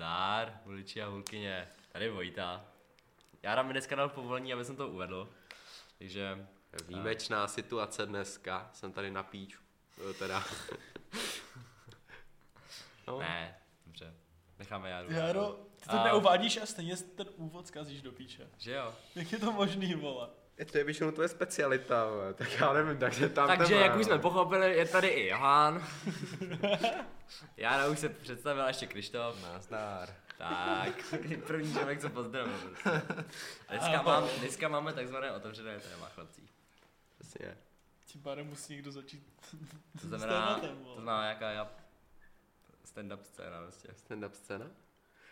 [0.00, 1.68] Zdár, voliči a hulkyně.
[1.92, 2.64] Tady Vojta.
[3.42, 5.28] Jára mi dneska dal povolení, aby jsem to uvedl.
[5.98, 6.46] Takže
[6.88, 9.60] Výjimečná situace dneska, jsem tady na píču.
[10.10, 10.44] Eh, Teda.
[13.06, 14.14] no, ne, dobře.
[14.58, 15.12] Necháme Járu.
[15.12, 18.50] Jaro, ty to A- neuvádíš a stejně ten úvod zkazíš do píče.
[18.58, 18.94] Že jo?
[19.14, 20.28] Jak je to možný, vole?
[20.60, 24.04] Je to je většinou tvoje specialita, tak já nevím, takže tam Takže tebe, jak už
[24.06, 25.86] jsme pochopili, je tady i Johan.
[27.56, 29.42] Jára už se představila ještě Krištof.
[29.42, 30.08] Nazdar.
[30.38, 31.14] Tak,
[31.46, 32.58] první člověk, co pozdravil.
[32.58, 32.90] prostě.
[33.68, 36.42] A Dneska, mám, dneska máme takzvané otevřené téma, chlapci.
[37.18, 37.56] Přesně.
[38.06, 39.26] Tím pádem musí někdo začít
[40.00, 41.70] To znamená, to znamená jaká já
[42.84, 43.88] stand-up scéna prostě.
[43.88, 44.66] Stand-up scéna?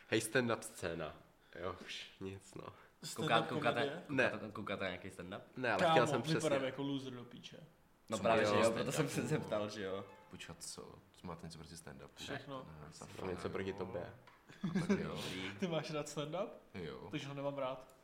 [0.08, 1.14] Hej, stand-up scéna.
[1.60, 2.66] Jo, už nic, no.
[3.16, 4.02] Kouká, koukáte?
[4.08, 4.24] Ne.
[4.30, 5.40] koukáte, koukáte na nějaký stand-up?
[5.56, 6.66] Ne, ale Kámo, chtěl jsem vypadám přesně.
[6.66, 7.56] jako loser do píče.
[8.10, 9.28] No Co právě, jo, že jo, proto jsem se no.
[9.28, 10.04] zeptal, že jo.
[10.30, 10.94] Počkat, co?
[11.14, 12.08] Co máte něco proti stand-upu?
[12.16, 12.66] Všechno.
[13.20, 13.78] Mám něco proti no.
[13.78, 14.12] tobě.
[14.88, 15.08] Tak jo.
[15.16, 15.52] Dobrý.
[15.60, 16.48] Ty máš rád stand-up?
[16.74, 17.08] Jo.
[17.10, 17.96] Takže ho nemám rád.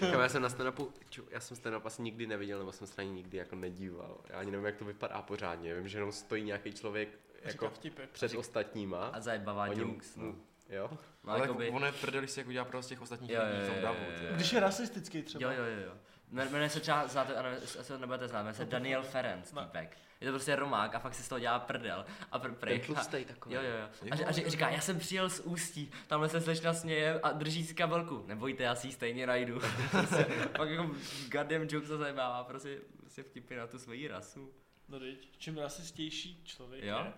[0.00, 2.94] Kámo, já jsem na stand-upu, ču, já jsem stand-up asi nikdy neviděl, nebo jsem se
[2.98, 4.20] na ní nikdy jako nedíval.
[4.28, 5.74] Já ani nevím, jak to vypadá pořádně.
[5.74, 7.72] Vím, že jenom stojí nějaký člověk Jako
[8.12, 9.06] před ostatníma.
[9.08, 10.34] A zajebavá Oni jokes, no.
[10.68, 10.90] Jo?
[11.24, 13.40] No, Ale jakoby, jako, ono je prdeli si jako dělá prostě z těch ostatních Jo,
[13.44, 14.28] lidí jo, v tom jo, davu, jo, jo.
[14.28, 14.34] ty.
[14.34, 15.52] Když je rasistický třeba.
[15.52, 15.92] Jo, jo, jo, jo.
[16.32, 17.48] Jmen- Jmenuje se třeba, znáte, ano,
[17.80, 19.62] asi ho nebudete znát, jmenuje se Daniel Ferenc, Ne.
[19.62, 19.98] týpek.
[20.20, 22.06] Je to prostě Romák a fakt si z toho dělá prdel.
[22.32, 22.78] A pr- prej.
[22.78, 23.54] Ten tlustej takový.
[23.54, 23.88] Jo, jo, jo.
[24.10, 27.32] A, ři- a, jo, říká, já jsem přijel z Ústí, tamhle se slečna směje a
[27.32, 28.24] drží si kabelku.
[28.26, 29.60] Nebojte, já si ji stejně najdu.
[29.90, 30.90] Prostě Pak jako
[31.30, 34.52] goddamn joke se zajímává, prostě, prostě vtipy na tu svoji rasu.
[34.88, 36.98] No teď, čím rasistější člověk Jo?
[37.04, 37.12] je,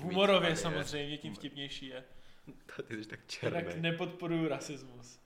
[0.00, 2.04] humorově samozřejmě, tím vtipnější je.
[2.88, 3.80] Ty jsi tak černý.
[3.82, 5.18] nepodporuju rasismus.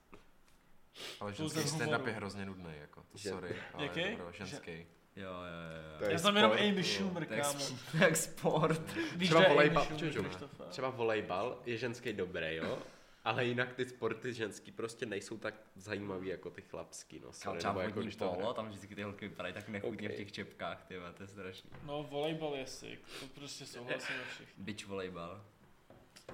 [1.19, 3.03] Ale ženský stand-up je hrozně nudný, jako.
[3.11, 4.01] To Že- sorry, ale Jaký?
[4.15, 4.71] dobro, ženský.
[5.15, 6.09] Jo, jo, To jo.
[6.09, 6.83] je Já znám jenom Amy jo.
[6.83, 7.59] Schumer, Tak, kámo.
[7.99, 8.93] tak sport.
[9.15, 10.69] Víš, Třeba že je volejbal-?
[10.69, 12.79] Třeba volejbal je ženský dobrý, jo?
[13.25, 17.33] Ale jinak ty sporty ženský prostě nejsou tak zajímavý jako ty chlapský, no.
[17.33, 20.13] Sorry, třeba jako vodní když to polo, tam vždycky ty holky vypadají tak nechutně Ok.
[20.13, 21.69] v těch čepkách, ty to je strašný.
[21.83, 24.47] No, volejbal je sick, to prostě souhlasím ve všech.
[24.57, 25.45] Bitch volejbal.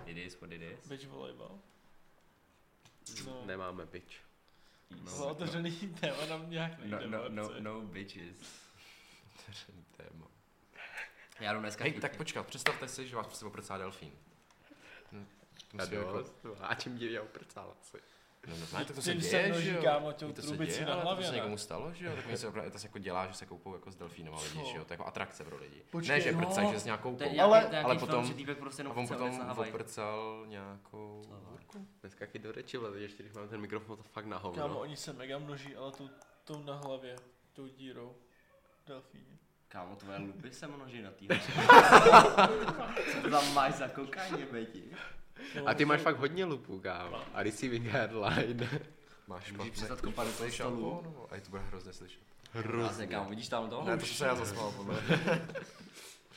[0.06, 0.88] It is what it is.
[0.88, 1.60] Bitch volejbal.
[3.26, 4.16] No, Nemáme bitch.
[5.04, 7.62] No, no, otevřený téma nám nějak no, nejde, no, no, Marci.
[7.62, 8.38] no bitches.
[9.36, 10.28] Otevřený téma.
[11.40, 14.12] Já jdu dneska Hej, tak počkat, představte si, že vás prostě oprcá delfín.
[15.12, 15.28] Hm,
[15.72, 16.26] to A musí jako.
[16.62, 17.98] A čím dě já uprcál asi.
[18.48, 19.84] No, no, to, to se děje, že jo?
[19.84, 21.38] kámo, To se děje, na ale hlavě, to se ne?
[21.38, 22.12] někomu stalo, že jo?
[22.16, 24.78] Tak se opravdu, to se jako dělá, že se koupou jako s delfínem lidi, že
[24.78, 24.86] jo?
[24.86, 25.84] To je jako atrakce pro lidi.
[25.92, 27.40] Počkej, ne, že prcají, že s nějakou koupou.
[27.42, 31.88] Ale- ale film, potom- že prostě A on potom oprcal nějakou hůrku.
[32.02, 34.62] Dneska taky do řeči vleze, ještě když máme ten mikrofon, to fakt na hovno.
[34.62, 36.10] Kámo, oni se mega množí, ale tou,
[36.44, 37.16] tou na hlavě,
[37.54, 38.16] tou dírou.
[38.88, 39.40] Delfíni.
[39.68, 41.40] Kámo, tvoje lupy se množí na týhle.
[43.12, 44.84] Co to tam máš za kokaini, beti?
[45.56, 47.18] No, A ty máš fakt hodně lupů, kámo.
[47.34, 48.70] A receiving headline.
[49.28, 51.02] Máš Můžeš špatný přestat kopat do toho stolu?
[51.04, 51.28] nebo?
[51.32, 52.20] A to bude hrozně slyšet.
[52.52, 53.08] Hrozně.
[53.08, 53.88] Kámo, vidíš tam toho?
[53.88, 55.20] Ne, to se já zasmál, podle mě.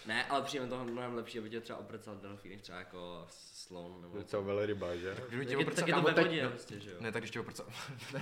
[0.07, 4.03] Ne, ale přijeme toho mnohem lepší, aby tě třeba oprcal delfín, než třeba jako slon
[4.03, 5.17] nebo To velryba, že?
[5.29, 6.97] Kdyby tě oprcal, tak je to kámo, ve vodě, prostě, že jo?
[7.01, 7.67] Ne, tak když tě oprcal.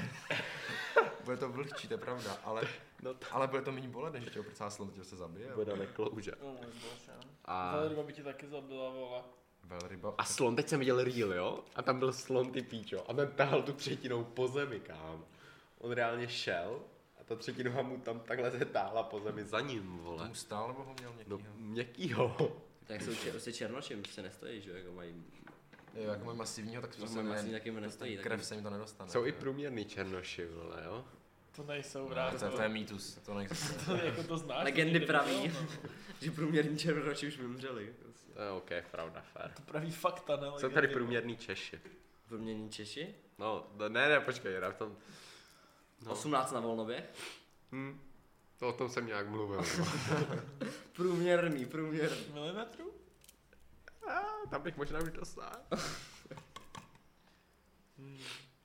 [1.25, 2.63] Bude to vlhčí, to je pravda, ale,
[3.03, 5.53] No to ale bude to méně bolet, než tě oprcá slon, to tě se zabije.
[5.55, 6.33] bude neklouže.
[6.43, 7.13] Bože.
[7.45, 9.23] A, Velryba by ti taky zabila, vole.
[9.71, 10.15] Velryba.
[10.19, 11.65] a slon, teď jsem viděl reel, jo?
[11.75, 13.11] A tam byl slon, ty píčo.
[13.11, 15.25] A ten tahal tu třetinou po zemi, kámo.
[15.79, 16.81] On reálně šel
[17.21, 20.29] a ta třetinová mu tam takhle se táhla po zemi za ním, To vole.
[20.29, 21.55] mu stál, nebo ho měl No, někýho?
[21.57, 22.57] měkkýho.
[22.87, 25.25] Tak jsou čer, prostě černoši, se nestojí, že jo, jako mají,
[25.95, 28.17] Jo, jak mají masivního, tak to prostě mají ne, masivní, taky mi nestojí.
[28.19, 29.11] krev taky- se jim to nedostane.
[29.11, 29.35] Jsou i jo.
[29.41, 31.05] průměrný černoši, vole, jo?
[31.61, 32.39] To nejsou, No, vrát.
[32.39, 33.99] to, je- to je mýtus, to neexistuje.
[34.01, 34.65] To, jako to znáš.
[34.65, 35.43] Legendy praví.
[35.43, 35.89] viděl, no.
[36.21, 37.95] že průměrný černoši už vymřeli.
[38.03, 38.33] Prostě.
[38.33, 39.51] To je OK, pravda, fair.
[39.51, 40.95] To praví fakta, ne Jsou tady vole.
[40.95, 41.81] průměrný Češi.
[42.29, 43.15] Průměrný Češi?
[43.39, 44.97] No, no, ne, ne, počkej, já v tom...
[46.07, 46.13] No.
[46.13, 47.05] 18 na Volnově?
[47.73, 48.01] Hm.
[48.59, 49.63] To o tom jsem nějak mluvil.
[50.93, 52.25] Průměrný, průměrný.
[52.33, 52.93] Milimetrů?
[54.09, 54.21] A,
[54.51, 55.61] tam bych možná už dosáhl.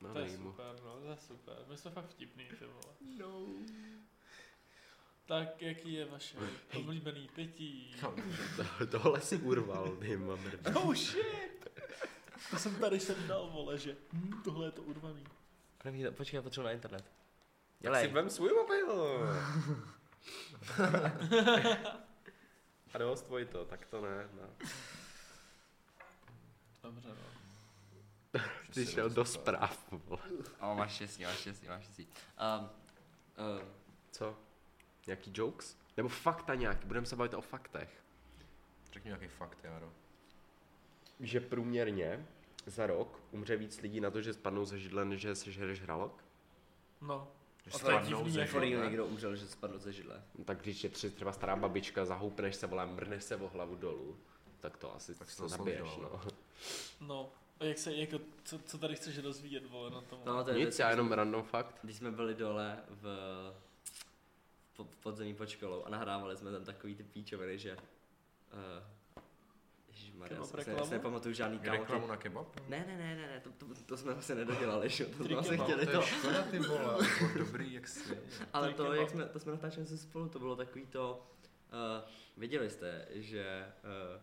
[0.06, 1.56] No, to je super, no, to je super.
[1.68, 2.94] My jsme fakt vtipný, ty vole.
[3.18, 3.46] No.
[5.26, 6.36] Tak, jaký je vaše
[6.78, 7.96] oblíbený pití?
[8.90, 10.76] Tohle si urval, ty mamrd.
[10.76, 11.68] Oh shit!
[12.50, 15.24] To jsem tady sem dal, vole, že hm, tohle je to urvaný.
[15.78, 17.04] První, počkej, já potřebuji na internet.
[17.04, 18.08] Si Dělej.
[18.08, 19.18] vem svůj mobil.
[22.94, 24.28] A dost to, tak to ne.
[24.32, 24.48] ne.
[26.82, 27.35] Dobře, no.
[28.74, 29.92] Ty šel do zpráv.
[30.60, 32.08] A máš štěstí, máš štěstí, máš štěstí.
[32.58, 32.64] Um,
[33.54, 33.62] uh,
[34.10, 34.36] Co?
[35.06, 35.76] Nějaký jokes?
[35.96, 38.04] Nebo fakta nějaký, budeme se bavit o faktech.
[38.92, 39.92] Řekni nějaký fakt, Jaro.
[41.20, 42.26] že průměrně
[42.66, 46.24] za rok umře víc lidí na to, že spadnou ze židle, než že sežereš hralok?
[47.00, 47.28] No.
[47.64, 48.84] Že A to je divný, ze jako židle.
[48.84, 50.22] někdo umřel, že spadl ze židle.
[50.38, 53.76] No, tak když je tři, třeba stará babička, zahoupneš se, volá, mrneš se o hlavu
[53.76, 54.16] dolů,
[54.60, 56.20] tak to asi Tak to zabiješ, no.
[57.00, 57.32] No.
[57.60, 60.18] A jak se, jako, co, co tady chceš rozvíjet, vole, na tom?
[60.24, 61.78] No, to je Nic, věc, já jenom jsme- random fakt.
[61.82, 63.06] Když jsme byli dole v,
[64.76, 67.76] po, v podzemí pod školou a nahrávali jsme tam takový ty píčoviny, že...
[67.76, 68.82] Uh,
[69.88, 71.78] Ježišmarja, Kebab já si- nepamatuju žádný kámo.
[71.78, 72.56] Reklamu na kebab?
[72.68, 75.34] Ne, ne, ne, ne, ne, to, to, to jsme vlastně nedodělali, že jo, to jsme
[75.34, 75.98] vlastně kebab, chtěli to to.
[76.00, 78.18] je škoda ty vole, ale to bylo dobrý jak si.
[78.52, 81.26] Ale to, jak jsme, to jsme natáčeli se spolu, to bylo takový to,
[81.72, 83.72] uh, věděli jste, že
[84.16, 84.22] uh,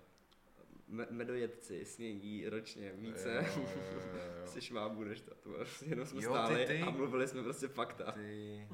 [0.88, 4.02] me- medojedci snědí ročně více Jo, jo, jo,
[4.42, 4.48] jo.
[4.48, 6.82] si švábů než to, to prostě jenom jsme Jo, ty, stáli ty.
[6.82, 8.12] a mluvili jsme prostě fakta.
[8.12, 8.68] Ty,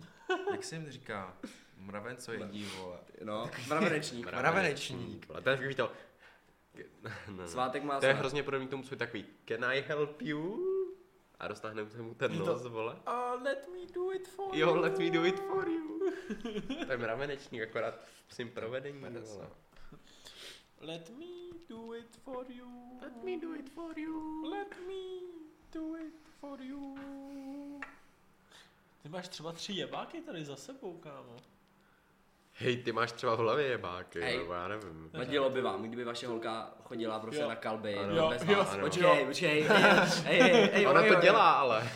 [0.52, 1.38] jak se jim říká?
[1.78, 2.98] Mraven, co jedí, vole.
[3.24, 4.26] No, mravenečník.
[4.26, 5.28] Mravenečník.
[5.28, 5.92] vole, To je takový to...
[7.38, 7.48] Ne.
[7.48, 10.66] Svátek má To je hrozně podobný tomu, co je takový Can I help you?
[11.40, 12.96] A roztáhneme mu ten nos, vole.
[13.08, 14.82] Uh, let me do it for Jo, you.
[14.82, 16.00] let me do it for you.
[16.86, 19.02] to je mravenečník, akorát v svým provedení.
[19.02, 19.26] Bere vole.
[19.26, 19.50] se.
[20.82, 22.68] Let me do it for you.
[23.01, 24.44] Let me do it for you.
[24.51, 25.27] Let me
[25.74, 26.95] do it for you.
[29.04, 31.36] Ty máš třeba tři jebáky tady za sebou, kámo.
[32.54, 34.38] Hej, ty máš třeba v hlavě jebáky, Hej.
[34.38, 35.10] nebo já nevím.
[35.13, 37.50] Vadilo by vám, kdyby vaše holka chodila prostě Jo.
[37.50, 38.15] na kalby Ano.
[38.15, 38.74] Jo, bez jo, vás.
[38.74, 38.83] ano.
[38.83, 39.68] Počkej, počkej,
[40.25, 41.89] ej, ej, ej, Ona oj, to dělá, ale.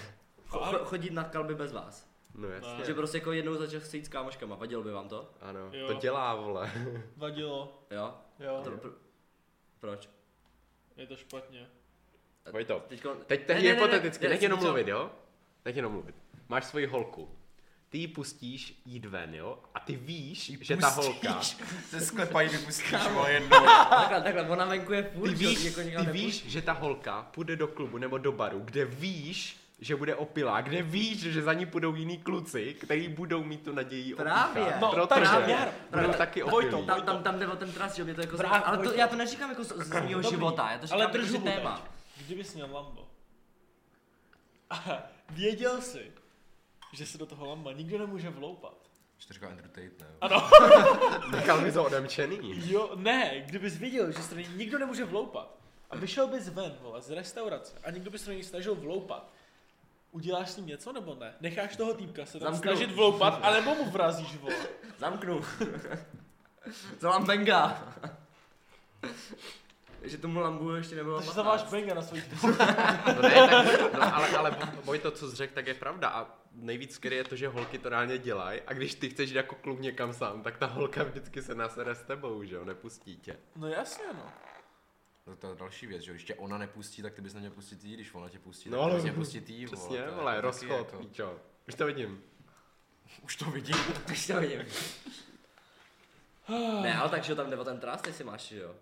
[0.50, 2.08] Cho- cho- chodit na kalby bez vás.
[2.36, 2.86] No jasně.
[2.86, 5.32] Že prostě jako jednou začal se jít s kámoškama, vadilo by vám to?
[5.42, 5.88] Ano, Jo.
[5.88, 6.72] to dělá, vole.
[7.18, 7.82] Vadilo.
[7.92, 8.14] Jo?
[8.40, 8.94] Jo, To, pr-
[9.84, 10.10] proč?
[10.98, 11.68] je to špatně.
[12.52, 13.16] Vojto, Teďko...
[13.16, 15.12] teď, teď Ne, ne, ne, hypoteticky, ne, nech jsem jenom mluvit, jo?
[15.66, 16.16] Nech jenom mluvit.
[16.50, 17.30] Máš svoji holku.
[17.90, 19.60] Ty ji pustíš jít ven, jo?
[19.74, 21.42] A ty víš, že ta holka...
[21.90, 23.66] Se sklepají vypustíš, vole, jednou.
[23.90, 27.56] Takhle, takhle, ona venku je furt, Ty víš, jako ty víš, že ta holka půjde
[27.56, 31.66] do klubu nebo do baru, kde víš, že bude opilá, kde víš, že za ní
[31.66, 34.64] půjdou jiní kluci, kteří budou mít tu naději Právě.
[34.64, 35.56] opíchat, No, protože právě.
[35.56, 36.18] budou Právě.
[36.18, 36.86] taky opilí.
[36.86, 38.58] Tam, tam, tam jde o ten trast, že mě to jako zajímá.
[38.58, 41.04] Ale to, já to neříkám jako z, z mého Dobrý, života, já to říkám ale
[41.04, 41.82] jako, drž že hubu téma.
[42.16, 42.26] teď.
[42.26, 43.08] Kdybys měl Lambo.
[44.70, 46.12] A věděl jsi,
[46.94, 48.78] že se do toho Lamba nikdo nemůže vloupat.
[49.18, 50.08] Že to říká Andrew Tate, ne?
[50.22, 50.50] Ano.
[51.32, 52.40] Nechal mi to odemčený.
[52.72, 55.56] Jo, ne, kdybys věděl, že se do nikdo nemůže vloupat
[55.90, 59.32] a vyšel bys ven, vole, z restaurace a někdo by se do něj snažil vloupat,
[60.14, 61.34] uděláš s ním něco nebo ne?
[61.42, 62.72] Necháš toho týpka se tam Zamknu.
[62.72, 64.56] snažit vloupat, anebo mu vrazíš, vole.
[64.98, 65.42] Zamknu.
[67.00, 67.84] Zalám benga.
[70.04, 71.46] že tomu lambu ještě nebylo Takže 15.
[71.46, 72.24] zaváš benga na svůj
[73.16, 76.10] No ne, tak, no, ale, ale boj to, co jsi řekl, tak je pravda.
[76.10, 78.62] A nejvíc skvělé je to, že holky to reálně dělají.
[78.68, 81.96] A když ty chceš jít jako kluk někam sám, tak ta holka vždycky se nasere
[81.96, 83.38] s tebou, že jo, nepustí tě.
[83.56, 84.32] No jasně, no.
[85.28, 87.52] No to je další věc, že jo, když tě ona nepustí, tak ty bys neměl
[87.52, 89.78] pustit jí, když ona tě pustí, No tak ale- ty bys měl pustit jí, vole,
[89.78, 91.40] Přesně, to je vole, taky rozchod, jako- píčo.
[91.68, 92.24] Už to vidím.
[93.24, 93.76] Už to vidím.
[94.12, 94.60] Už to vidím.
[96.82, 98.76] ne, ale takže tam jde o ten trast, jestli máš, že jo.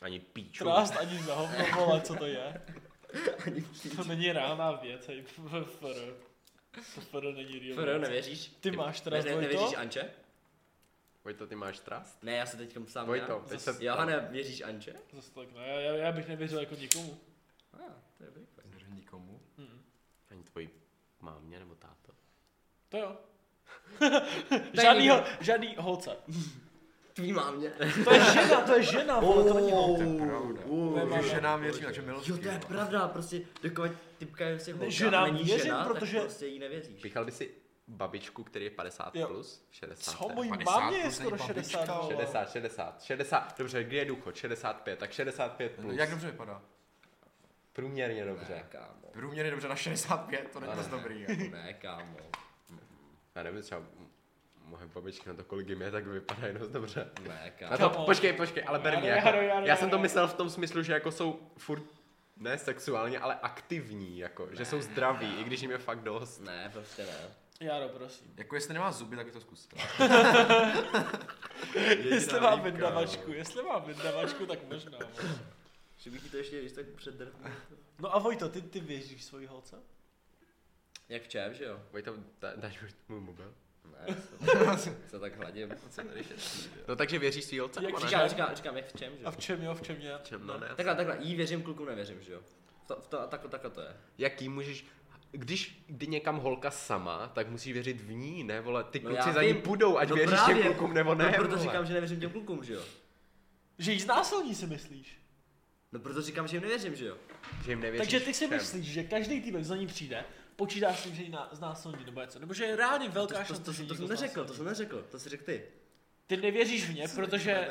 [0.00, 0.64] Ani píču.
[0.64, 2.62] Trást ani za hovno, vole, co to je?
[3.46, 3.64] Ani
[3.96, 5.22] To není reálná věc, hej,
[5.64, 6.14] FR.
[7.10, 8.52] To není real Fero, nevěříš?
[8.60, 9.40] Ty máš Ne, teda ne, to?
[9.40, 10.10] nevěříš Anče?
[11.28, 12.22] Vojto, ty máš trast?
[12.22, 13.76] Ne, já se teď sám Vojto, teď se...
[13.80, 14.94] Johane, věříš Anče?
[15.12, 17.18] Zase tak ne, já, já bych nevěřil jako nikomu.
[17.72, 18.42] Ah, to je dobrý.
[18.72, 19.40] Neřekni nikomu.
[19.58, 19.82] Hmm.
[20.30, 20.70] Ani tvojí
[21.20, 22.12] mámě nebo táto.
[22.88, 23.16] To jo.
[24.50, 26.16] je žádný, ho, žádný holce.
[27.12, 27.70] Tvý mámě.
[28.04, 30.04] To je žena, to je žena, vole, to není holka.
[30.04, 31.28] To je pravda.
[31.28, 32.30] Ženám věřím, takže milostky.
[32.30, 35.84] Jo, to je pravda, prostě dokud typka je si holka, Že nám není věřím, žena,
[35.84, 37.02] protože- tak prostě jí nevěříš.
[37.02, 37.50] Píchal by si
[37.88, 39.26] babičku, který je 50 Jo.
[39.26, 39.66] plus?
[39.70, 40.12] 60.
[40.18, 42.16] Co, mojí 50 mámě je plus skoro není 60, babička, vole.
[42.16, 44.36] 60, 60, 60, dobře, kdy je důchod?
[44.36, 45.94] 65, tak 65 plus.
[45.96, 46.62] Jak dobře vypadá?
[47.72, 48.54] Průměrně dobře.
[48.54, 49.08] Ne, kámo.
[49.12, 51.20] Průměrně dobře na 65, to není moc dobrý.
[51.28, 51.42] jako.
[51.50, 52.16] Ne, kámo.
[53.34, 53.82] Já nevím, třeba
[54.64, 57.10] moje babička na to, kolik jim je, tak vypadá dost dobře.
[57.28, 57.94] Ne, Na kámo.
[57.94, 59.28] to, počkej, počkej, ale ber mě, jako,
[59.64, 61.82] já jsem to myslel v tom smyslu, že jako jsou furt
[62.36, 66.38] ne sexuálně, ale aktivní, jako, že jsou zdraví, i když jim je fakt dost.
[66.40, 67.34] Ne, prostě ne.
[67.60, 68.34] Járo, prosím.
[68.36, 69.68] Jako jestli nemá zuby, tak je to zkus.
[71.98, 74.98] Jestli má vydavačku, jestli má vydavačku, tak možná.
[75.96, 77.32] Že bych ti to ještě když tak předrhl.
[77.98, 79.76] No a Vojto, ty, ty věříš svojí holce?
[81.08, 81.80] Jak v čem, že jo?
[81.92, 83.54] Vojto, dá- dáš mi můj mobil?
[83.84, 84.16] Ne,
[84.78, 85.74] se, se tak hladím.
[86.88, 87.84] No takže věříš svý holce?
[87.84, 87.98] Jak?
[88.00, 89.30] Říkám, říkám, říkám, jak v čem, že A jo?
[89.30, 90.18] v čem jo, v čem je?
[90.22, 90.68] Čem, no ne.
[90.76, 92.40] Takhle, takhle, jí věřím, kluku nevěřím, že jo?
[92.82, 93.96] V to, v to, takhle, takhle to je.
[94.18, 94.84] Jaký můžeš,
[95.30, 99.32] když jde někam holka sama, tak musíš věřit v ní, ne vole, ty No kluci
[99.32, 100.62] za ní půjdou, ať No věříš právě.
[100.62, 101.62] těm klukům nebo ne, No proto vole.
[101.62, 102.82] říkám, že nevěřím těm klukům, že jo?
[103.78, 105.18] Že jí znásilní si myslíš?
[105.92, 107.16] No proto říkám, že jim nevěřím, že jo?
[107.64, 108.58] Že jim nevěříš Takže ty si všem.
[108.58, 110.24] myslíš, že každý týpek za ní přijde,
[110.56, 113.38] počítá s tím, že ji ná- znásilní nebo něco, nebo že je reálně To, velká
[113.38, 115.28] to, šance, to, že to, ji to, někdo jsem neřekl, to jsem neřekl, to si
[115.28, 115.62] řekl ty.
[116.26, 117.68] Ty nevěříš v ně, protože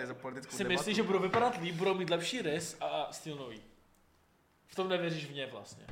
[0.50, 3.62] si myslíš, že budou vypadat líp, budou mít lepší rys a styl nový.
[4.68, 5.86] V tom nevěříš v ně vlastně.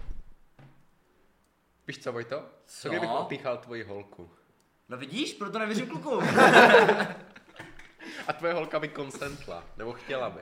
[1.88, 2.39] Víš co, Vojto?
[2.65, 2.82] Co?
[2.82, 4.30] Co kdybych opíchal tvoji holku?
[4.89, 6.24] No vidíš, proto nevěřím klukům.
[8.27, 10.42] A tvoje holka by konsentla, nebo chtěla by.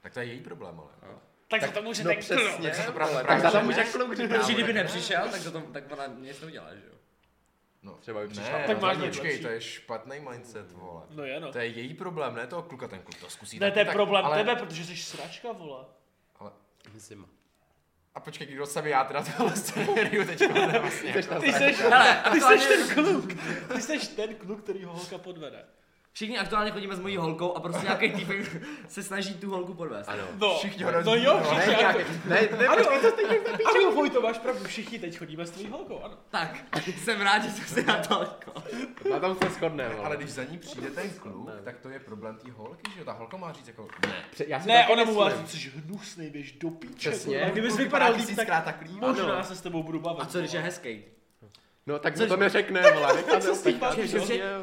[0.00, 1.14] Tak to je její problém, ale.
[1.48, 4.08] Tak, za to může No ten přesně, Tak to právě- tak za to může kluk.
[4.16, 6.94] Protože kdyby nepřišel, tak, to, tak ona nic neudělá, že jo?
[7.82, 8.58] No, Třeba by přišla.
[8.58, 11.02] ne, Tak máš tak něco počkej, to je špatný mindset, vole.
[11.10, 11.52] No je no.
[11.52, 13.84] To je její problém, ne toho kluka, ten kluk to zkusí Ne, taky, to je
[13.84, 15.84] tak- problém ale, tebe, protože jsi sračka, vole.
[16.38, 16.50] Ale,
[16.96, 17.26] Zima.
[18.14, 20.42] A počkej, kdo jsem já teda tohle scénariu teď
[20.80, 21.12] vlastně.
[21.12, 23.32] Ty jsi, Hele, ty jsi ten kluk.
[23.74, 25.64] Ty jsi ten kluk, který ho holka podvede.
[26.12, 30.08] Všichni aktuálně chodíme s mojí holkou a prostě nějaký týpek se snaží tu holku podvést.
[30.08, 30.22] Ano.
[30.38, 31.50] No, Všichni ho no rozbíjí, jo, no.
[31.54, 31.76] Ne, všichni.
[31.78, 32.84] nějaký, ne, ne, Ano,
[33.70, 36.14] ano, Vojto, máš pravdu, všichni teď chodíme s tvojí holkou, ano.
[36.30, 36.56] Tak,
[36.98, 38.20] jsem rád, že jsem si na to
[39.10, 39.94] na tom se shodneme.
[39.94, 43.04] Ale když za ní přijde ten kluk, tak to je problém té holky, že jo?
[43.04, 44.14] Ta holka má říct jako, ne.
[44.46, 47.10] Já si Ne, ona mu má říct, jsi hnusnej, běž do píče.
[47.10, 47.36] Přesně.
[47.38, 47.50] kurva.
[47.50, 50.20] Kdybys Kluk vypadal vypadá líp, tak možná se s tebou budu bavit.
[50.22, 51.04] A co když je hezký?
[51.86, 53.24] No tak Co- to neřekne, vole.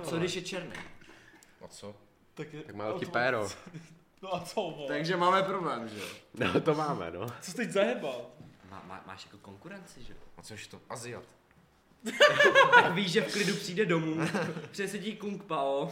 [0.04, 0.74] Co to když je černý?
[1.62, 1.96] A co?
[2.34, 3.50] Tak, je- Tak má velký no, péro.
[4.22, 4.88] No a co, vole?
[4.88, 6.06] Takže máme problém, že jo?
[6.54, 7.28] No to máme, no.
[7.42, 8.26] Co jsi teď zahebal?
[8.70, 10.20] Má, má, máš jako konkurenci, že jo?
[10.38, 10.82] A což to?
[10.90, 11.24] Aziat.
[12.76, 14.18] Tak víš, že v klidu přijde domů,
[14.72, 15.92] přesedí Kung Pao,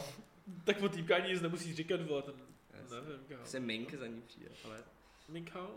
[0.63, 2.33] Tak o týpka ani nic nemusíš říkat, vole, ten...
[2.81, 2.91] Yes.
[2.91, 3.45] Nevím, kámo.
[3.45, 4.83] se Mink za ní přijde, ale...
[5.29, 5.67] Mikau.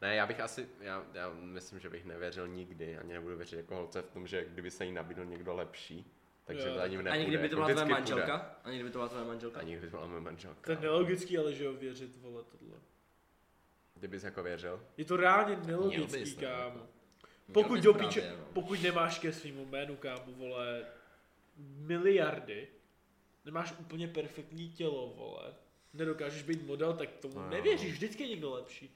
[0.00, 3.74] Ne, já bych asi, já, já myslím, že bych nevěřil nikdy, ani nebudu věřit jako
[3.74, 6.12] holce v tom, že kdyby se jí nabídl někdo lepší,
[6.44, 6.74] takže Jo.
[6.74, 7.10] to ani nepůjde.
[7.10, 8.26] Ani kdyby to jako byla tvoje vždycky půjde.
[8.26, 8.56] manželka?
[8.64, 9.60] Ani kdyby to byla tvoje manželka?
[9.60, 10.60] Ani kdyby to byla moje manželka.
[10.64, 12.76] To je nelogický, ale že jo, věřit, vole, tohle.
[13.94, 14.86] Kdybys jako věřil.
[14.96, 16.42] Je to reálně nelogický, bys, ne?
[16.46, 16.86] kámo.
[17.52, 18.44] Pokud bys do právě, píče, no.
[18.52, 20.84] pokud nemáš ke svýmu jménu, kámo, vole,
[21.76, 22.68] miliardy,
[23.44, 25.54] nemáš úplně perfektní tělo, vole,
[25.94, 28.90] nedokážeš být model, tak tomu No nevěříš, vždycky je někdo lepší.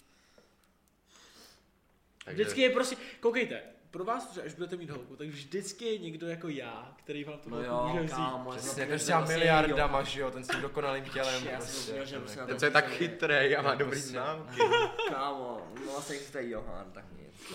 [2.25, 3.62] Takže, Vždycky je prostě, koukejte,
[3.97, 7.38] pro vás, že až budete mít holku, tak vždycky je někdo jako já, který vám
[7.38, 8.15] tu No holku jo, může vzít.
[8.17, 11.45] kámo, Přesně, to jako s měl těma miliardama, že jo, ten s tím dokonalým tělem.
[11.45, 13.62] Já jsem prostě, zapomněl, že jako prostě na ten to co je tak chytrý a
[13.62, 14.09] má No, dobrý prostě.
[14.09, 14.61] známky.
[15.11, 17.53] Kámo, no vlastně existuje Johan, tak nic.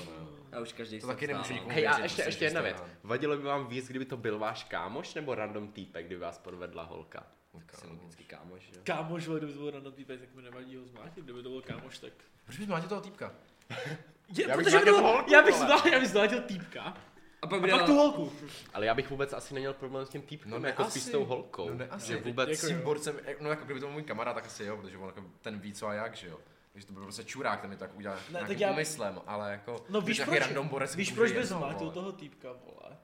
[0.51, 2.83] Já už každý To taky nemůže nikomu Hej, a ještě, ještě jedna to je věc.
[3.03, 6.83] Vadilo by vám víc, kdyby to byl váš kámoš nebo random týpek, kdyby vás podvedla
[6.83, 7.27] holka?
[7.51, 8.81] Tak jsem logicky kámoš, jo.
[8.83, 11.97] Kámoš, kdyby to byl random týpek, tak mi nevadí ho zmátit, kdyby to byl kámoš,
[11.99, 12.13] tak...
[12.45, 13.33] Proč bys máte toho týpka?
[14.37, 16.41] Je, Já bych protože by to zmátil byl- holku, já bych zmátil, já bych zmátil
[16.41, 16.97] týpka,
[17.41, 18.31] A pak a pak tu holku.
[18.73, 20.91] Ale já bych vůbec asi neměl problém s tím týpkem, No ne jako asi.
[20.91, 21.69] spíš s tou holkou.
[21.69, 22.07] No ne asi.
[22.07, 22.49] Že vůbec...
[22.49, 22.83] Jako S tím jo.
[22.83, 25.59] borcem, no jako kdyby to byl můj kamarád, tak asi jo, protože on jako ten
[25.59, 26.39] ví co a jak, že jo.
[26.73, 29.51] Takže to byl prostě čurák, ten mi tak udělal Ne, nějakým tak já- úmyslem, ale
[29.51, 29.85] jako...
[29.89, 31.75] No když víš proč, random borec víš proč bys vole.
[31.75, 32.97] toho týpka, vole?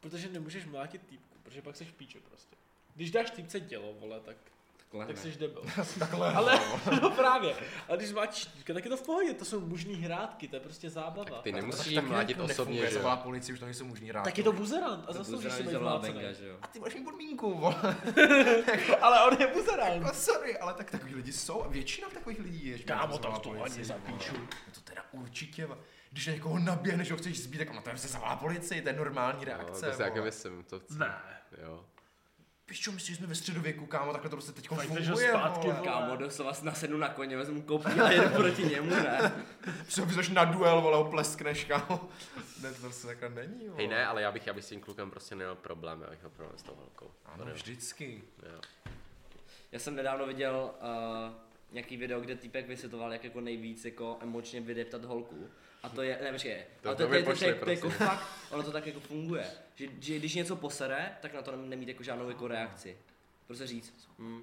[0.00, 2.56] Protože nemůžeš mlátit týpku, protože pak seš píče prostě.
[2.94, 4.36] Když dáš týpce dělo, vole, tak,
[4.92, 5.22] Takhle tak ne.
[5.22, 5.62] seš debil.
[5.98, 6.60] Takhle, Ale,
[7.02, 7.54] no právě,
[7.88, 10.90] ale když máš tak je to v pohodě, to jsou mužní hrátky, to je prostě
[10.90, 11.24] zábava.
[11.24, 13.18] Tak ty nemusíš mládit jako osobně, že jo?
[13.22, 14.22] policii, už to nejsou možný rád.
[14.22, 15.74] Tak je to buzerant a zasloužíš si být.
[16.62, 17.76] A ty máš mít podmínku, vole.
[19.00, 20.02] Ale on je buzerant.
[20.02, 22.78] No sorry, ale tak takový lidi jsou a většina takových lidí je.
[22.78, 24.18] že Kámo, tak to ani za vole.
[24.18, 24.36] píču.
[24.36, 25.78] No to teda určitě, va.
[26.10, 28.88] když na někoho naběhneš, že ho chceš zbít, tak no to se zavolá policii, to
[28.88, 29.86] je normální No, reakce.
[29.86, 30.24] to si vole.
[30.24, 30.98] myslím, to chci.
[30.98, 31.14] Ne.
[31.62, 31.84] Jo.
[32.72, 35.28] Víš čo, myslíš, že jsme ve středověku, kámo, takhle to prostě teď Fakt, že funguje,
[35.28, 35.80] zpátky, vole.
[35.84, 39.32] Kámo, doslova si nasednu na koně, vezmu kopí a jedu proti němu, ne?
[40.04, 42.08] Vyzveš na duel, vole, ho pleskneš, kámo.
[42.62, 43.76] Ne, to prostě takhle není, vole.
[43.76, 46.20] Hej ne, ale já bych, já bych s tím klukem prostě neměl problém, já bych
[46.20, 47.10] měl problém s tou holkou.
[47.24, 48.22] Ano, vždycky.
[48.52, 48.60] Jo.
[49.72, 51.34] Já jsem nedávno viděl uh,
[51.72, 55.50] nějaký video, kde týpek vysvětloval, jak jako nejvíc jako emočně vydeptat holku.
[55.82, 57.76] A to je, ne, počkej, To- ale to to, to, to, to, je- to, je
[57.76, 59.46] jako fakt, ono to tak jako funguje.
[59.74, 62.96] Že, že když něco posere, tak na to nemít jako žádnou jako reakci.
[63.46, 64.42] Prostě říct, hm,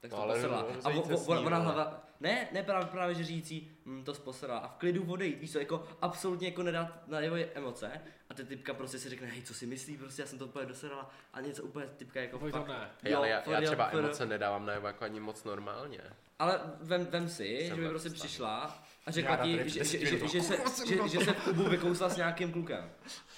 [0.00, 1.72] tak to No, no, A rozejít o- se o- s ní, ona vole.
[1.74, 4.60] hlava, ne, ne právě, právě že řící, hm, to posrala.
[4.60, 8.00] A v klidu odejít, víš co, jako absolutně jako nedát na jeho emoce.
[8.30, 10.66] A ty typka prostě si řekne, hej, co si myslí, prostě já jsem to úplně
[10.66, 11.10] doserala.
[11.32, 12.68] A něco úplně typka jako Fakt to fakt.
[12.68, 12.90] ne.
[13.02, 16.00] Hej, ale já, já třeba emoce nedávám najevo jako ani moc normálně.
[16.38, 20.28] Ale vem, vem si, Jsem že by prostě přišla a řekla ti, že, že, že,
[20.28, 20.56] že, se,
[20.88, 22.90] že, že se v klubu vykousla s nějakým klukem.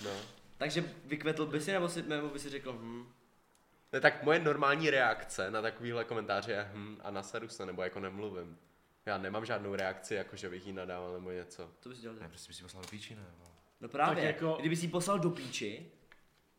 [0.04, 0.10] No.
[0.56, 3.06] Takže vykvetl by si, nebo, si, nebo by si řekl, hm,
[3.92, 8.00] Ne, tak moje normální reakce na takovýhle komentáře je hm a naseru se, nebo jako
[8.00, 8.58] nemluvím.
[9.06, 11.70] Já nemám žádnou reakci, jako že bych jí nadával nebo něco.
[11.80, 12.16] co bys dělal?
[12.20, 13.50] Ne, prostě bys si poslal do píči, ne, vole.
[13.80, 15.86] No právě, Tak jako- kdyby si ji poslal do píči,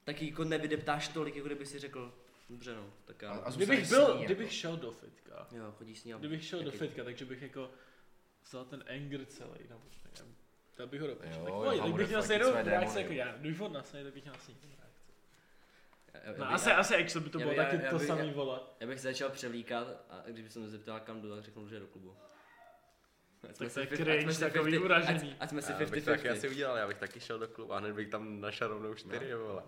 [0.04, 2.14] tak jako nevydeptáš tolik, jako kdyby si řekl,
[2.50, 4.56] dobře no, tak já, A- a Kdybych byl, ní, kdybych jako.
[4.56, 6.18] šel do fitka, jo, chodíš s ní a...
[6.18, 7.72] kdybych šel do fitka, takže bych jako
[8.46, 9.82] vzal ten anger celý, nebo
[10.20, 10.36] nevím.
[10.78, 11.34] Dal bych ho do piči.
[11.40, 14.04] Jo, Tak jo, pojď, kdybych bude měl své reakci démony, jako já, když on nasej,
[14.04, 14.52] tak bych měl reakci.
[16.14, 17.98] Já- já- No já- asi, asi Axel by to já bylo bych- taky já to
[17.98, 18.60] bych- samý, já- vole.
[18.80, 21.80] Já bych se začal převlíkat a když jsem se zeptal kam jdu, tak řeknu, že
[21.80, 22.16] do klubu.
[23.50, 25.32] Ať Tak to je cringe, jsme si takový 50 uražený.
[25.32, 27.40] Ať, ať jsme si Já bych to taky 50 asi udělal, já bych taky šel
[27.40, 29.38] do klubu a hned bych tam našel rovnou čtyři, No.
[29.40, 29.64] vole.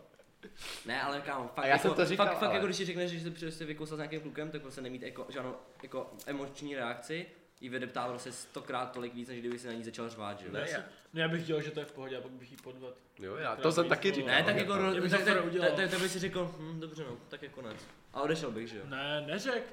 [0.86, 2.78] Ne, ale kámo, fakt, A já jako, jsem to říkal, fakt, fakt ale- jako když
[2.78, 6.14] si řekneš, že se prostě vykousal s nějakým klukem, tak prostě nemít jako, žádnou jako
[6.26, 7.26] emoční reakci,
[7.62, 10.52] jí vydeptá prostě stokrát tolik víc, než kdyby si na ní začal řvát, že jo?
[10.54, 12.58] Ne, Já No já bych chtěl, že to je v pohodě a pak bych jí
[12.64, 12.94] podvedl.
[13.20, 14.32] Jo, já To to jsem bych taky to- říkal.
[14.36, 17.42] Ne, tak jako, bych tak, to tak, tak by si řekl, hm, dobře no, tak
[17.44, 17.78] je konec.
[18.14, 18.84] A odešel bych, že jo?
[18.86, 19.64] Ne, neřek.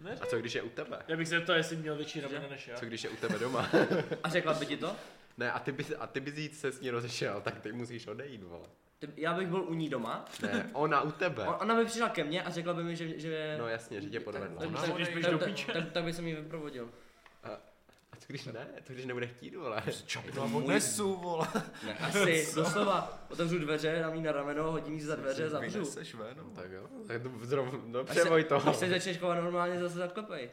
[0.00, 0.22] Neřek.
[0.22, 0.98] A co když je u tebe?
[1.08, 2.34] Já bych se zeptal, jestli měl větší Cože?
[2.34, 2.76] ramena než já.
[2.76, 3.70] Co když je u tebe doma?
[4.24, 4.96] A řekla by ti to?
[5.38, 8.06] Ne, a ty bys, a ty bys jít se s ní rozešel, tak ty musíš
[8.06, 8.66] odejít, vole.
[9.16, 11.46] Já bych byl u ní doma, Ne, ona u tebe.
[11.46, 14.10] on, ona by přišla ke mně a řekla by mi, že, že No jasně, že
[14.10, 14.58] tě podvedla.
[14.60, 16.90] tak, Ona tak, když tak, tak, tak, tak, tak by jsem ji vyprovodil.
[18.12, 18.66] A co když ne?
[18.84, 19.82] Co když nebude chtít, vole?
[20.36, 21.46] No, odnesu, vole.
[21.86, 25.70] Ne, asi, doslova, otevřu dveře, dám jí na rameno, hodím jí za dveře, zavřu.
[25.78, 26.44] Vyneseš ven, no.
[26.62, 28.58] Tak jo, tak to zrovna, no Až se- přeboj to.
[28.60, 30.50] Když se začneš chovat normálně, zase zaklepej.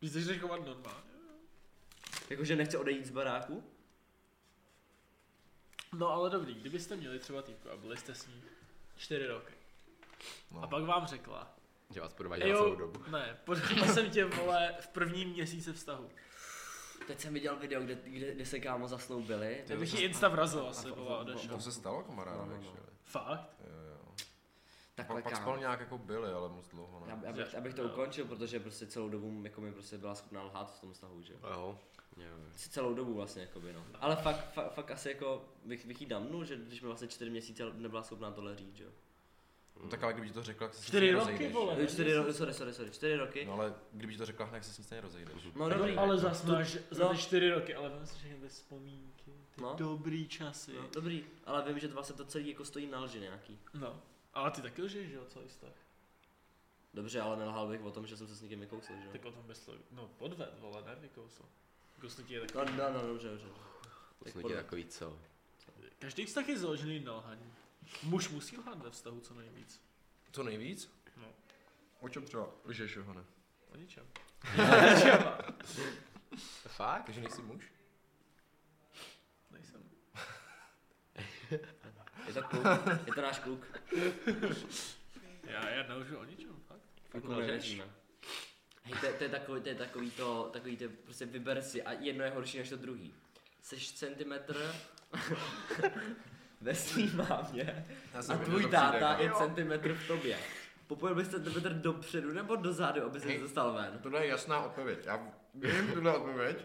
[0.00, 1.00] Když se chceš chovat normálně.
[2.30, 3.64] Jakože nechce odejít z baráku?
[5.98, 8.42] No ale dobrý, kdybyste měli třeba týpku a byli jste s ní
[8.96, 9.52] čtyři roky.
[10.50, 10.62] No.
[10.62, 11.54] A pak vám řekla,
[11.90, 13.04] Že vás podvadila jo, celou dobu.
[13.10, 16.08] ne, potkal jsem tě, vole, v prvním měsíci vztahu.
[17.06, 19.64] Teď jsem viděl video, kde, kde, kde se kámo zasnoubili.
[19.66, 21.54] Já bych jí insta vrazil asi, a- vole, odešel.
[21.54, 22.76] To se stalo, kamaráde, No, no, no.
[23.02, 23.50] Fakt?
[23.60, 24.14] Jo, jo.
[24.94, 25.44] Takhle Pak, pak kámo.
[25.44, 27.22] spolu nějak jako byli, ale moc dlouho Já, ne.
[27.26, 30.42] já, bych, já bych to ukončil, protože prostě celou dobu jako mi prostě byla schopná
[30.42, 31.78] lhát v tom vztahu, že jo.
[32.16, 32.22] Jo.
[32.24, 32.44] Jo.
[32.56, 33.84] Celou dobu vlastně, jakoby, no.
[34.00, 37.30] Ale fakt, fakt, fakt asi jako bych, bych jí damnul, že když mi vlastně čtyři
[37.30, 38.90] měsíce nebyla schopná tohle říct, že jo.
[39.82, 41.52] No tak ale kdyby ti to řekla, tak se s ní Čtyři roky, rozejdeš.
[41.52, 41.86] vole.
[41.86, 43.44] Čtyři roky, sorry, sorry, sorry, čtyři roky.
[43.44, 45.34] No ale kdyby ti to řekla, tak se s ní stejně rozejdeš.
[45.54, 45.96] No dobrý.
[45.96, 47.10] ale zas máš za no.
[47.10, 49.74] ty čtyři roky, ale vem si všechny ty vzpomínky, ty No.
[49.78, 50.72] dobrý časy.
[50.76, 53.58] No, dobrý, ale vím, že to vlastně to celý jako stojí na lži nějaký.
[53.74, 54.00] No.
[54.34, 55.72] Ale ty taky lžeš, že jo, celý vztah.
[56.94, 59.12] Dobře, ale nelhal bych o tom, že jsem se s někým vykousl, že jo.
[59.12, 61.42] Tak o tom bys to, no podved, vole, ne, vykousl.
[62.08, 62.76] Ti je No, takový.
[62.78, 63.46] no, no, dobře, dobře.
[64.18, 65.18] To jsme podle- ti takový co?
[65.98, 67.52] Každý vztah je založený na lhaní.
[68.02, 69.80] Muž musí lhát ve vztahu co nejvíc.
[70.32, 70.90] Co nejvíc?
[71.16, 71.26] No.
[72.00, 73.24] O čem třeba lžeš, Johane?
[73.72, 74.06] O ničem.
[76.68, 77.04] Fakt?
[77.04, 77.72] Takže nejsi muž?
[79.50, 79.82] Nejsem.
[82.26, 82.64] Je to kluk,
[83.06, 83.66] je to náš kluk.
[85.42, 86.80] Já, já nelžu o ničem, fakt.
[87.10, 87.48] Fakt nelžeš?
[87.48, 87.84] nelžíme.
[88.84, 91.82] Hej, to, je- to, je takový, to je takový to, takový to, prostě vyber si
[91.82, 93.14] a jedno je horší než to druhý.
[93.62, 94.74] Seš centimetr
[96.60, 97.86] ve svý mámě
[98.28, 100.38] a tvůj táta je jako- centimetr v tobě.
[100.86, 103.98] Popojil bys centimetr dopředu nebo dozadu, aby se dostal ven?
[104.02, 104.98] Tohle je jasná odpověď.
[105.04, 106.56] Já vím tuhle odpověď,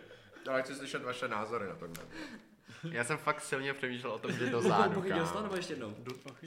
[0.49, 2.05] ale chci slyšet vaše názory na tohle.
[2.92, 5.74] Já jsem fakt silně přemýšlel o tom, že do Pochytil zádu, jsi to nebo ještě
[5.74, 5.94] jednou?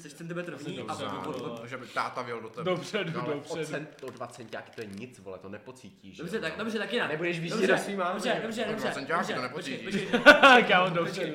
[0.01, 2.71] Seš centimetr v ní a Že by táta věl do tebe.
[2.71, 3.65] Dopředu, No, ale o, dopředu.
[3.67, 6.17] cent, o dva centiáky to je nic, vole, to nepocítíš.
[6.19, 6.65] Dobře, tak, no.
[6.65, 7.11] dobře, tak jinak.
[7.11, 8.15] Nebudeš víc Dobře, do svý mámy.
[8.15, 8.93] Dobře, dobře, dobře.
[8.93, 10.03] centiáky to dobře, nepocítíš.
[10.69, 11.33] Kámo, dopředu.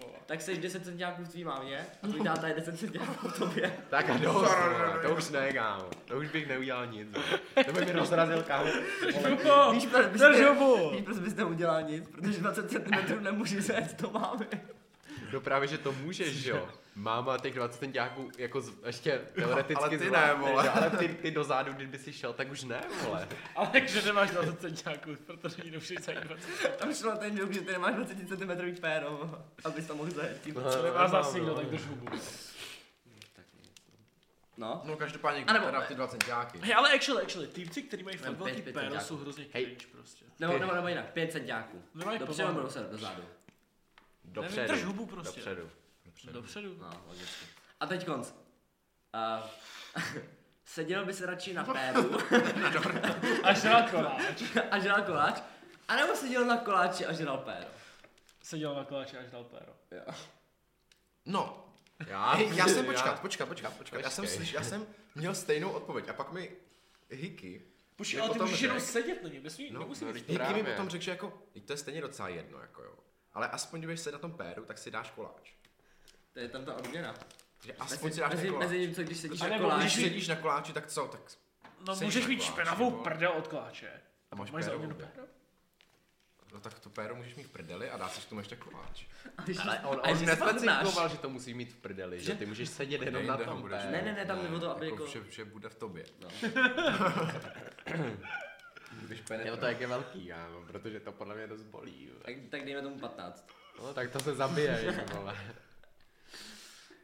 [0.00, 0.13] vole.
[0.26, 3.72] Tak seš 10 centiáků v tvý mámě a tvůj táta je 10 centiáků v tobě.
[3.90, 5.84] Tak a dost, vole, to už ne, kámo.
[6.04, 7.64] To už bych neudělal nic, vole.
[7.66, 8.70] To by mi rozrazil, kámo.
[9.28, 10.90] Hubo, Víš, proč bys, drž ne, hubu.
[10.90, 12.08] víš, proč bys neudělal nic?
[12.08, 14.46] Protože 20 cm nemůžeš zajít do mámy.
[15.34, 16.68] No právě, že to můžeš, že jo.
[16.94, 20.62] Máma těch 20 centiáků jako z, ještě teoreticky ale ty ne, zvládne, vole.
[20.62, 20.70] že?
[20.70, 23.28] ale ty, ty dozadu, kdyby si šel, tak už ne, vole.
[23.56, 27.60] Ale takže nemáš 20 centiáků, protože jí nemůžeš zajít 20 Tam šlo ten joke, že
[27.60, 29.30] ty nemáš 20 cm péro,
[29.64, 30.54] abys tam mohl zajet tím.
[30.54, 30.82] No.
[30.82, 31.60] Nemá zase nikdo, no.
[31.60, 32.06] tak drž hubu.
[34.56, 34.82] No.
[34.84, 36.58] No každopádně, nebo- teda ty dva centiáky.
[36.58, 39.64] Hej, ale actually, actually, týpci, který mají fakt velký péro, jsou hrozně Hej.
[39.64, 40.24] cringe prostě.
[40.40, 41.82] Nebo, nebo, nebo jinak, 5 centiáků.
[41.94, 42.84] Nemají Dopředu nebo povahu.
[42.86, 43.22] do dozadu?
[44.24, 44.66] Dopředu.
[44.72, 45.40] drž hubu prostě.
[45.40, 45.70] Dopředu.
[46.32, 46.76] Dopředu.
[46.80, 47.46] No, logicky.
[47.80, 48.30] A teď konc.
[48.30, 49.46] Uh,
[50.64, 52.10] seděl by se radši na péru
[53.42, 54.42] Až na koláč.
[54.70, 55.42] a žral koláč,
[55.88, 57.66] anebo seděl na koláči a žral péro.
[58.42, 59.72] Seděl na koláči až dal péro.
[61.26, 61.74] No,
[62.06, 64.00] Já, já jsem počkat, počkat, počkat, počkat.
[64.00, 66.50] Já jsem, slyš, já jsem měl stejnou odpověď a pak mi
[67.10, 67.62] Hiky,
[67.96, 70.28] Počkej, ale ty potom můžeš jenom sedět na něm, nesmí, no, nemusí být.
[70.28, 72.94] Hiky mi potom řekl, že jako, "Vždyť to je stejně docela jedno, jako jo.
[73.34, 75.50] Ale aspoň když se na tom péru, tak si dáš koláč.
[76.32, 77.14] To je tam ta odměna.
[77.64, 78.62] Že aspoň si dáš mezi, koláč.
[78.62, 80.02] mezi tím, co když sedíš A na nebo Když koláči.
[80.02, 81.06] sedíš na koláči, tak co?
[81.08, 81.20] Tak
[81.86, 83.04] No můžeš mít koláči, špinavou vole.
[83.04, 83.90] prdel od koláče.
[84.30, 84.88] A máš Máš za péro?
[86.52, 89.04] No tak to péro můžeš mít v prdeli a dá si k tomu ještě koláč.
[89.62, 93.02] Ale on, on nespecifikoval, že to musí mít v prdeli, že Že- ty můžeš sedět
[93.02, 93.68] jenom na tom.
[93.70, 95.04] Ne, ne, ne, tam jde o to, aby jako...
[95.04, 96.04] jako- Že, že bude v tobě.
[96.20, 96.28] No.
[99.04, 99.60] Budeš Jo, penetrovat.
[99.60, 102.04] to jak je velký, kámo, protože to podle mě dost bolí.
[102.08, 102.14] jo.
[102.24, 103.48] Tak, tak dejme tomu 15.
[103.78, 105.54] No, tak to se zabije, vole.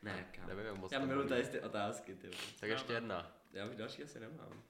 [0.03, 0.49] Ne, kámo.
[0.49, 2.31] Nevím, moc Já miluji tady ty otázky, ty.
[2.61, 3.33] Tak ještě jedna.
[3.53, 4.63] Já už další asi nemám.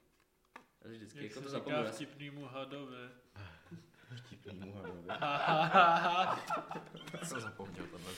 [0.81, 1.83] Já si vždycky Jak jako to říká zapomenu.
[1.85, 3.09] já si- vtipnýmu hadovi.
[4.53, 6.39] Muhammad.
[7.23, 8.11] Jsem zapomněl tohle.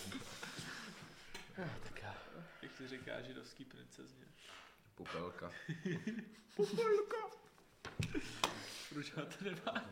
[1.56, 2.04] Tak
[2.62, 4.26] Jak se říká židovský princezně.
[4.96, 5.52] Pupelka.
[8.94, 9.92] Proč já to nemám?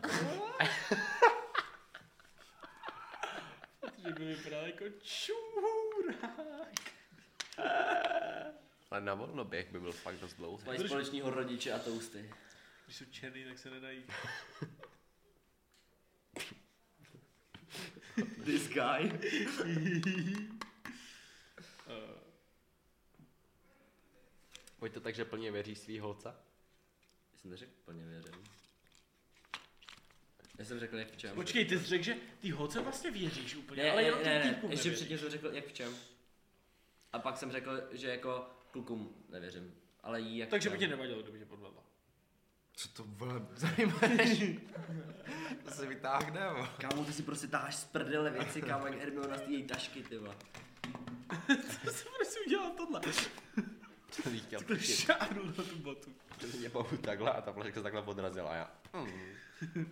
[3.80, 6.92] Protože by vypadal jako čůrák.
[8.90, 10.64] Ale na volnoběh by byl fakt dost dlouhý.
[10.66, 12.34] Mají společného rodiče a tousty.
[12.84, 14.04] Když jsou černý, tak se nedají.
[18.44, 19.12] This guy.
[21.86, 22.20] Uh,
[24.78, 26.28] Pojď to tak, že plně věříš svý holce?
[27.32, 28.61] Já jsem neřekl plně věřím.
[30.58, 31.34] Já jsem řekl jak v čem.
[31.34, 34.38] počkej, ty jsi řekl, že ty holce vlastně věříš úplně, Ne, ale ne, jenom ne,
[34.38, 35.94] ne, ještě předtím jsem řekl jak v čem.
[37.12, 39.74] A pak jsem řekl, že jako klukům nevěřím.
[40.00, 41.82] Ale jí jak Takže by tě nevadilo, kdyby tě podvedla.
[42.74, 44.42] Co to vole zajímáš?
[45.64, 46.68] to se vytáhne, vole.
[46.78, 50.02] Kámo, ty si prostě táháš z prdele věci, kámo, jak Hermiona z té její tašky,
[50.02, 50.36] ty vole.
[51.46, 53.00] Ty jsi prostě udělal tohle.
[54.24, 54.94] To bych chtěl Takhle pustit.
[54.96, 56.10] šáhnul na tu botu.
[56.58, 58.70] Mě mohu takhle a ta flaška se takhle odrazila a já.
[58.92, 59.90] Mm.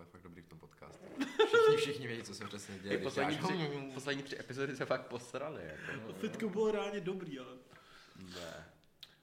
[0.00, 1.04] Je fakt dobrý v tom podcastu.
[1.46, 2.98] Všichni, všichni vědí, co se přesně děje.
[2.98, 5.62] Poslední, já- tři, poslední tři epizody se fakt posrali.
[5.64, 6.12] Jako.
[6.12, 7.52] Fitko bylo reálně dobrý, ale
[8.34, 8.68] Ne.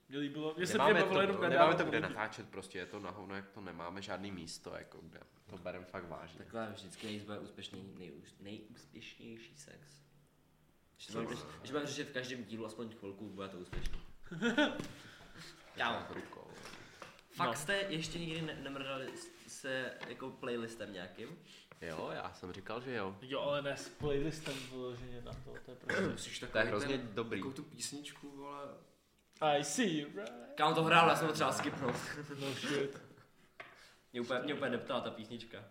[0.08, 2.78] mě líbilo, mě se Nemáme mě to, bavilo jenom nemáme nadávat to kde natáčet, prostě
[2.78, 5.20] je to na hovno, jak to nemáme žádný místo, jako kde.
[5.50, 6.38] To berem fakt vážně.
[6.38, 9.78] Takhle vždycky nejvíc bude úspěšný, nejús, nejúspěšnější sex.
[10.96, 11.12] Když to
[11.66, 14.00] budeme, řešit v každém dílu aspoň chvilku, bude to úspěšný.
[15.76, 16.50] Kámo, rukou.
[17.30, 17.54] fakt No.
[17.56, 21.38] jste ještě nikdy ne- nemrdali s- se jako playlistem nějakým?
[21.80, 23.16] Jo, já jsem říkal, že jo.
[23.22, 26.30] Jo, ale ne s playlistem vyloženě na to, to je prostě.
[26.40, 27.40] To je takový hrozně ten- dobrý.
[27.40, 28.64] Takovou tu písničku, vole.
[29.40, 30.32] I see you, right?
[30.54, 31.92] Kámo to hrál, já jsem to třeba skipnul.
[32.40, 33.02] No shit.
[34.12, 35.64] Mě úplně, mě úplně neptala ta písnička.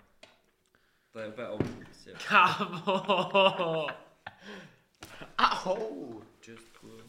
[1.11, 2.13] To je úplně ob, prostě.
[2.27, 3.87] Kámo!
[5.37, 6.23] Ahou!
[6.47, 7.01] Just cool.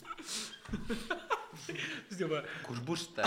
[2.08, 2.42] Zděme.
[2.62, 3.22] Kuřbuřte.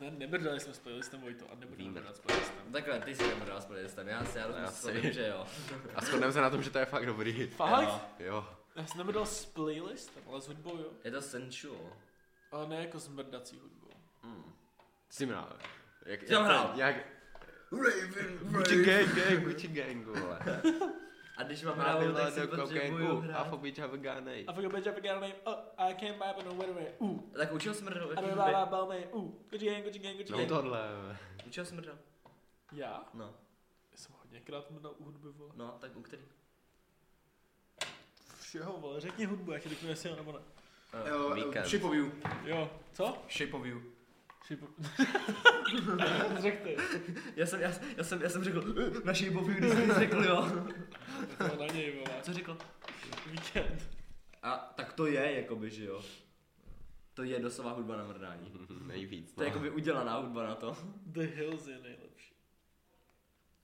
[0.00, 2.72] Ne, nebrdali jsme s playlistem Vojto a nebudeme brdat s playlistem.
[2.72, 5.46] Takhle, ty si nemrdal s playlistem, já si já rozumím, že jo.
[5.94, 7.46] A shodneme se na tom, že to je fakt dobrý.
[7.46, 7.82] Fakt?
[8.18, 8.26] Jo.
[8.26, 8.48] Jo.
[8.76, 10.90] Já jsem nebrdal s playlistem, ale s hudbou jo.
[11.04, 11.92] Je to sensual.
[12.52, 13.90] Ale ne jako s mrdací hudbou.
[14.22, 14.52] Hmm.
[15.10, 15.56] Jsi hrál.
[16.06, 16.72] Jak, Jsem hrál.
[16.74, 16.96] Jak...
[18.42, 20.40] Gucci gang, gang, Gucci gang, vole.
[21.38, 23.48] A když mám Má hrát, tak si potřebuju a hrát.
[23.48, 24.40] fobič have a gánej.
[24.48, 25.34] I forgot about your name.
[25.44, 26.92] Oh, I can't buy but no wait a minute.
[27.02, 27.20] Ooh.
[27.36, 27.74] Tak učil
[28.54, 28.96] about me.
[29.14, 29.34] Ooh.
[29.50, 30.88] Gucci gang, Gucci gang, Gucci No tohle.
[31.46, 31.98] Učil jsem mrdal.
[32.72, 33.04] Já?
[33.14, 33.34] No,
[33.92, 35.50] Já jsem hodněkrát mrdal u hudby, vole.
[35.56, 36.22] no, tak u který?
[38.40, 40.38] Všeho, vole, řekni hudbu, jak řeknu, jestli jo nebo ne.
[41.08, 41.66] Jo, Víkend.
[41.66, 42.12] Shape of you.
[42.44, 43.18] Jo, co?
[43.30, 43.82] Shape of you.
[46.40, 46.76] Řekl ty.
[47.36, 50.46] Já jsem, já, já jsem, já jsem řekl, "Eh, naši boby, když jsem řekl, jo.
[51.38, 52.20] To na něj, vole.
[52.22, 52.58] Co řekl?
[53.30, 53.88] Víkend.
[54.42, 56.02] A tak to je, jakoby, že jo.
[57.14, 58.52] To je doslova hudba na mrdání.
[58.86, 59.54] Nejvíc, To je no.
[59.54, 60.76] jakoby udělaná hudba na to.
[61.06, 62.34] The Hills je nejlepší.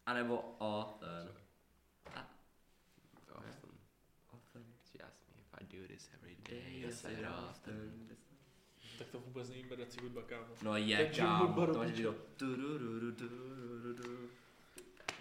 [0.06, 1.28] A nebo o ten.
[3.34, 3.72] Awesome.
[4.32, 4.62] O ten.
[4.92, 6.80] She asked me if I do this every day.
[6.80, 7.28] Yes, I do.
[7.50, 8.08] often.
[8.98, 10.46] Tak to vůbec není mrdací hudba, kámo.
[10.62, 12.14] No je, kámo, to máš video.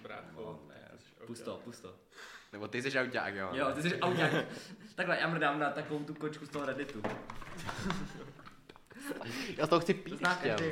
[0.02, 0.42] Brácho.
[0.42, 0.92] No, ne,
[1.26, 1.96] pust to, pust to.
[2.54, 3.50] Nebo ty jsi auták, jo?
[3.54, 4.46] Jo, ty jsi auták.
[4.96, 7.02] Takhle, já mrdám na takovou tu kočku z toho Redditu.
[9.58, 10.66] Já to chci pít zná každý?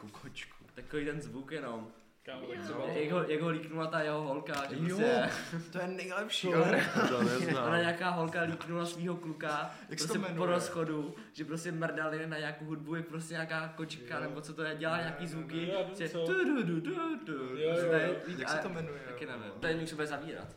[0.00, 0.64] Kukočku.
[0.74, 1.92] Takový ten zvuk jenom.
[2.26, 2.96] Kámo, tak.
[2.96, 4.96] Jak ho, jak ho líknula ta jeho holka, že Jo.
[4.96, 5.30] prostě...
[5.72, 6.64] To je nejlepší, To jo.
[7.08, 7.80] To Ona neznám.
[7.80, 12.38] nějaká holka líknula svého kluka, Jak se to prostě po rozchodu, že prostě mrdali na
[12.38, 15.72] nějakou hudbu, jak prostě nějaká kočka, nebo co to je, dělá nějaký zvuky,
[16.12, 17.32] tu, du, du, du, du.
[17.32, 18.14] Jo, jo, jo.
[18.38, 19.00] Jak se to jmenuje?
[19.06, 19.30] Taky jo?
[19.30, 19.52] nevím.
[19.60, 20.48] To je bude zavírat.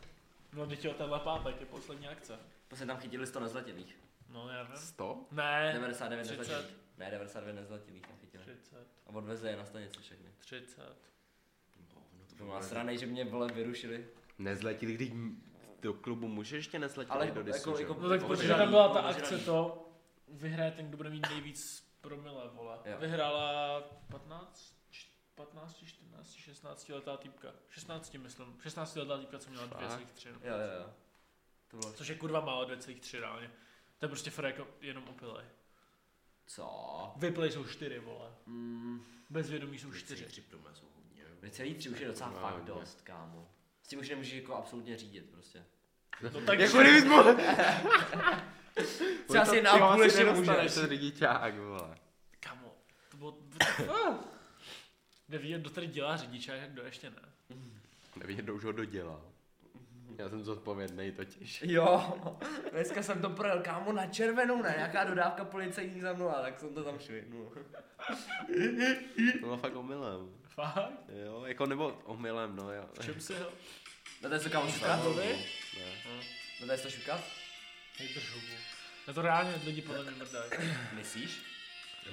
[0.52, 2.38] No, teď jo, tenhle pátek je poslední akce.
[2.68, 3.96] Prostě tam chytili 100 nezletilých.
[4.28, 4.76] No, já vím.
[4.76, 5.24] 100?
[5.30, 5.70] Ne.
[5.74, 6.38] 99 30.
[6.38, 6.76] nezletilých.
[6.98, 8.44] Ne, 99 nezletilých tam chytili.
[8.44, 8.76] 30.
[9.06, 10.28] A odvezli je na stanici všechny.
[10.38, 10.82] 30.
[12.40, 14.06] To byla stranej, že mě vole vyrušili.
[14.38, 15.12] Nezletili, když
[15.82, 17.82] do klubu můžeš ještě nezletit Ale do jako- disu, že?
[17.82, 19.22] jako- No tak Obožraný, protože tam byla ta obožraný.
[19.22, 19.88] akce to,
[20.28, 22.78] vyhraje ten, kdo bude mít nejvíc promile, vole.
[22.84, 22.96] Jo.
[23.00, 27.48] Vyhrála 15, č- 15, 14, 16 letá týpka.
[27.68, 28.56] 16 myslím.
[28.62, 29.80] 16 letá týpka, co měla Fakt?
[29.80, 30.28] 2,3.
[30.28, 30.90] Jo, jo, jo.
[31.68, 31.92] To bylo...
[31.92, 33.50] Což je kurva málo 2,3 reálně.
[33.98, 35.44] To je prostě fakt jako jenom opilej.
[36.46, 37.12] Co?
[37.16, 38.30] Vyplay jsou čtyři, vole.
[38.46, 40.24] Mm, Bezvědomí jsou čtyři.
[40.26, 40.86] Tři průměr jsou
[41.42, 43.48] necelý tři už je docela No, fakt dost, kámo.
[43.82, 45.64] S tím už nemůžeš jako absolutně řídit prostě.
[46.22, 47.34] No tak Jako kdybys mohl...
[49.28, 50.74] Třeba si na půl ještě můžeš.
[50.74, 51.98] ten řidičák, vole.
[52.40, 52.74] Kamo,
[53.10, 53.38] to bylo...
[55.28, 57.56] Neví, kdo tady dělá řidiče, jak kdo ještě ne.
[58.16, 59.32] Nevím, kdo už ho dodělal.
[60.18, 61.62] Já jsem zodpovědný totiž.
[61.66, 62.14] Jo,
[62.72, 64.74] dneska jsem to projel kámo na červenou, ne?
[64.76, 67.52] Nějaká dodávka policejní za mnou, tak jsem to tam švihnul.
[69.32, 70.30] To bylo fakt omylem.
[70.48, 70.92] Fakt?
[71.26, 72.84] Jo, jako nebo omylem, no jo.
[73.00, 73.46] V čem si ho?
[74.22, 75.00] Na to je to kámo šukat?
[75.04, 75.24] Ne.
[76.60, 77.20] Na to je to šukat?
[79.08, 80.50] Na to reálně lidi podle mě mrdají.
[80.92, 81.42] Myslíš?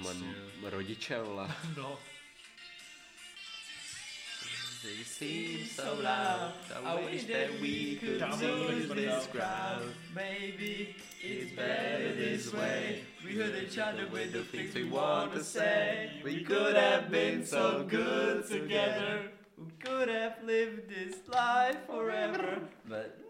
[0.00, 1.48] Mám rodiče, vole.
[1.76, 1.98] No.
[4.84, 6.52] They seem so loud.
[6.86, 9.82] I wish that we could lose this crowd.
[10.14, 13.02] Maybe it's better this way.
[13.24, 16.20] We heard each other with the things we want to say.
[16.22, 19.32] We could have been so good together.
[19.58, 22.60] We could have lived this life forever.
[22.88, 23.27] But.